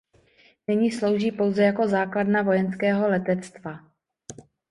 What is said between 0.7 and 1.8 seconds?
slouží pouze